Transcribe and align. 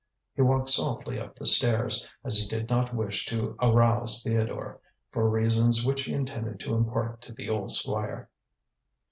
He 0.33 0.41
walked 0.41 0.69
softly 0.69 1.19
up 1.19 1.35
the 1.35 1.45
stairs, 1.45 2.09
as 2.23 2.39
he 2.39 2.47
did 2.47 2.69
not 2.71 2.91
wish 2.95 3.27
to 3.27 3.55
arouse 3.61 4.23
Theodore, 4.23 4.79
for 5.11 5.29
reasons 5.29 5.85
which 5.85 6.05
he 6.05 6.11
intended 6.15 6.59
to 6.61 6.73
impart 6.73 7.21
to 7.21 7.33
the 7.33 7.51
old 7.51 7.71
Squire. 7.71 8.27